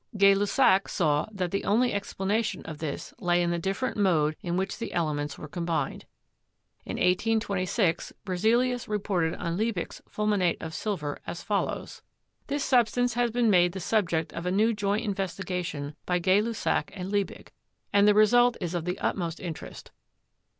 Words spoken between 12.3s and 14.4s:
"This substance has been made the subject